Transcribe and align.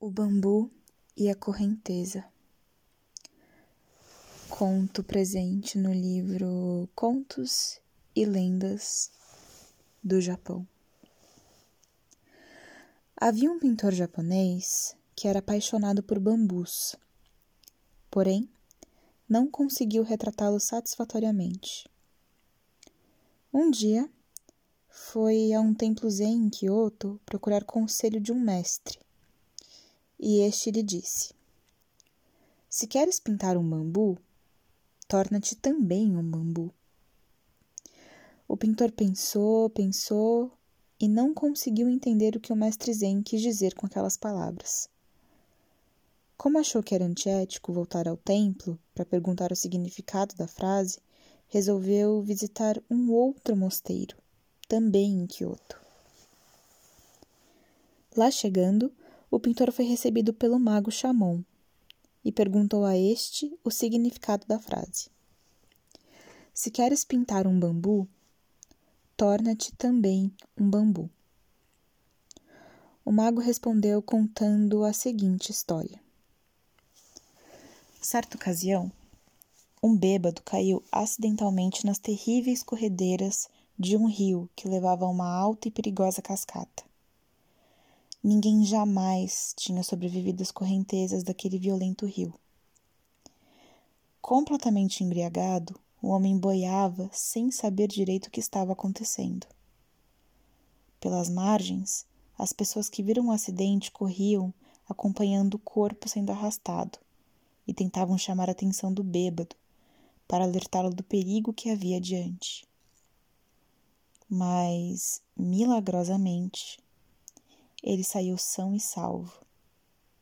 O 0.00 0.12
bambu 0.12 0.70
e 1.16 1.28
a 1.28 1.34
correnteza. 1.34 2.24
Conto 4.48 5.02
presente 5.02 5.76
no 5.76 5.92
livro 5.92 6.88
Contos 6.94 7.80
e 8.14 8.24
Lendas 8.24 9.10
do 10.00 10.20
Japão. 10.20 10.64
Havia 13.16 13.50
um 13.50 13.58
pintor 13.58 13.92
japonês 13.92 14.96
que 15.16 15.26
era 15.26 15.40
apaixonado 15.40 16.00
por 16.00 16.20
bambus, 16.20 16.94
porém 18.08 18.48
não 19.28 19.50
conseguiu 19.50 20.04
retratá-lo 20.04 20.60
satisfatoriamente. 20.60 21.90
Um 23.52 23.68
dia 23.68 24.08
foi 24.88 25.52
a 25.52 25.60
um 25.60 25.74
templo 25.74 26.08
zen 26.08 26.44
em 26.44 26.50
Kyoto 26.50 27.20
procurar 27.26 27.64
conselho 27.64 28.20
de 28.20 28.30
um 28.30 28.38
mestre 28.38 29.07
e 30.18 30.40
este 30.40 30.70
lhe 30.70 30.82
disse: 30.82 31.32
Se 32.68 32.86
queres 32.86 33.20
pintar 33.20 33.56
um 33.56 33.68
bambu, 33.68 34.18
torna-te 35.06 35.54
também 35.54 36.16
um 36.16 36.22
bambu. 36.22 36.72
O 38.46 38.56
pintor 38.56 38.90
pensou, 38.92 39.70
pensou 39.70 40.50
e 40.98 41.06
não 41.06 41.32
conseguiu 41.32 41.88
entender 41.88 42.34
o 42.34 42.40
que 42.40 42.52
o 42.52 42.56
mestre 42.56 42.92
Zen 42.92 43.22
quis 43.22 43.40
dizer 43.40 43.74
com 43.74 43.86
aquelas 43.86 44.16
palavras. 44.16 44.88
Como 46.36 46.58
achou 46.58 46.82
que 46.82 46.94
era 46.94 47.04
antiético 47.04 47.72
voltar 47.72 48.08
ao 48.08 48.16
templo 48.16 48.78
para 48.94 49.04
perguntar 49.04 49.52
o 49.52 49.56
significado 49.56 50.34
da 50.36 50.46
frase, 50.46 50.98
resolveu 51.48 52.22
visitar 52.22 52.80
um 52.90 53.10
outro 53.12 53.56
mosteiro, 53.56 54.16
também 54.68 55.20
em 55.20 55.26
Kyoto. 55.26 55.80
Lá 58.16 58.30
chegando, 58.30 58.92
o 59.30 59.38
pintor 59.38 59.72
foi 59.72 59.84
recebido 59.84 60.32
pelo 60.32 60.58
mago 60.58 60.90
Chamon 60.90 61.42
e 62.24 62.32
perguntou 62.32 62.84
a 62.84 62.96
este 62.96 63.56
o 63.62 63.70
significado 63.70 64.46
da 64.46 64.58
frase. 64.58 65.10
Se 66.52 66.70
queres 66.70 67.04
pintar 67.04 67.46
um 67.46 67.58
bambu, 67.58 68.08
torna-te 69.16 69.72
também 69.74 70.32
um 70.56 70.68
bambu. 70.68 71.10
O 73.04 73.12
mago 73.12 73.40
respondeu 73.40 74.02
contando 74.02 74.84
a 74.84 74.92
seguinte 74.92 75.50
história. 75.50 76.00
Certa 78.00 78.36
ocasião, 78.36 78.90
um 79.82 79.96
bêbado 79.96 80.42
caiu 80.42 80.82
acidentalmente 80.90 81.86
nas 81.86 81.98
terríveis 81.98 82.62
corredeiras 82.62 83.48
de 83.78 83.96
um 83.96 84.06
rio 84.06 84.50
que 84.56 84.68
levava 84.68 85.04
a 85.04 85.08
uma 85.08 85.28
alta 85.28 85.68
e 85.68 85.70
perigosa 85.70 86.20
cascata. 86.20 86.87
Ninguém 88.30 88.62
jamais 88.62 89.54
tinha 89.56 89.82
sobrevivido 89.82 90.42
às 90.42 90.50
correntezas 90.50 91.22
daquele 91.22 91.58
violento 91.58 92.04
rio. 92.04 92.34
Completamente 94.20 95.02
embriagado, 95.02 95.80
o 96.02 96.08
homem 96.08 96.36
boiava 96.36 97.08
sem 97.10 97.50
saber 97.50 97.88
direito 97.88 98.26
o 98.26 98.30
que 98.30 98.38
estava 98.38 98.74
acontecendo. 98.74 99.46
Pelas 101.00 101.30
margens, 101.30 102.04
as 102.38 102.52
pessoas 102.52 102.90
que 102.90 103.02
viram 103.02 103.28
o 103.28 103.30
acidente 103.30 103.90
corriam 103.90 104.52
acompanhando 104.86 105.54
o 105.54 105.60
corpo 105.60 106.06
sendo 106.06 106.28
arrastado 106.28 106.98
e 107.66 107.72
tentavam 107.72 108.18
chamar 108.18 108.50
a 108.50 108.52
atenção 108.52 108.92
do 108.92 109.02
bêbado 109.02 109.56
para 110.28 110.44
alertá-lo 110.44 110.90
do 110.90 111.02
perigo 111.02 111.50
que 111.50 111.70
havia 111.70 111.96
adiante. 111.96 112.68
Mas, 114.28 115.22
milagrosamente, 115.34 116.78
ele 117.82 118.02
saiu 118.02 118.36
são 118.36 118.74
e 118.74 118.80
salvo, 118.80 119.32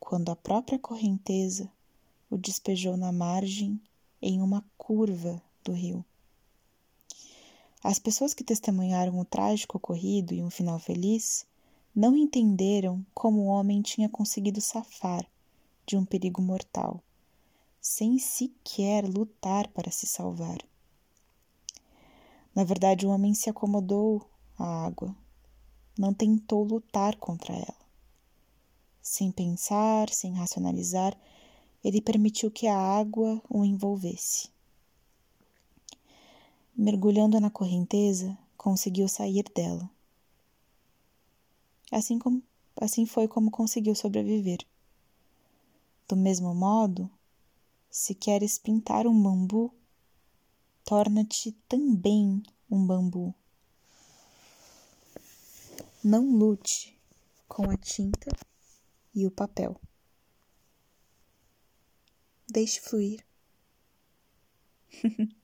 quando 0.00 0.30
a 0.30 0.36
própria 0.36 0.78
correnteza 0.78 1.70
o 2.30 2.36
despejou 2.36 2.96
na 2.96 3.12
margem 3.12 3.80
em 4.20 4.40
uma 4.40 4.64
curva 4.78 5.42
do 5.62 5.72
rio. 5.72 6.04
As 7.82 7.98
pessoas 7.98 8.32
que 8.32 8.44
testemunharam 8.44 9.18
o 9.18 9.24
trágico 9.24 9.76
ocorrido 9.76 10.32
e 10.32 10.42
um 10.42 10.50
final 10.50 10.78
feliz 10.78 11.44
não 11.94 12.16
entenderam 12.16 13.04
como 13.12 13.42
o 13.42 13.46
homem 13.46 13.82
tinha 13.82 14.08
conseguido 14.08 14.60
safar 14.60 15.26
de 15.84 15.96
um 15.96 16.04
perigo 16.04 16.40
mortal, 16.40 17.02
sem 17.80 18.18
sequer 18.18 19.04
lutar 19.04 19.68
para 19.68 19.90
se 19.90 20.06
salvar. 20.06 20.58
Na 22.54 22.64
verdade, 22.64 23.06
o 23.06 23.10
homem 23.10 23.34
se 23.34 23.50
acomodou 23.50 24.24
à 24.58 24.86
água, 24.86 25.14
não 25.98 26.12
tentou 26.12 26.64
lutar 26.64 27.16
contra 27.16 27.54
ela. 27.54 27.82
Sem 29.00 29.32
pensar, 29.32 30.08
sem 30.10 30.34
racionalizar, 30.34 31.16
ele 31.84 32.00
permitiu 32.00 32.50
que 32.50 32.66
a 32.66 32.78
água 32.78 33.42
o 33.48 33.64
envolvesse. 33.64 34.48
Mergulhando 36.76 37.38
na 37.40 37.50
correnteza, 37.50 38.36
conseguiu 38.56 39.08
sair 39.08 39.44
dela. 39.54 39.90
Assim, 41.90 42.18
como, 42.18 42.42
assim 42.80 43.04
foi 43.04 43.28
como 43.28 43.50
conseguiu 43.50 43.94
sobreviver. 43.94 44.64
Do 46.08 46.16
mesmo 46.16 46.54
modo, 46.54 47.10
se 47.90 48.14
queres 48.14 48.58
pintar 48.58 49.06
um 49.06 49.22
bambu, 49.22 49.70
torna-te 50.84 51.52
também 51.68 52.42
um 52.70 52.86
bambu. 52.86 53.34
Não 56.04 56.36
lute 56.36 56.98
com 57.46 57.70
a 57.70 57.76
tinta 57.76 58.28
e 59.14 59.24
o 59.24 59.30
papel. 59.30 59.80
Deixe 62.48 62.80
fluir. 62.80 63.24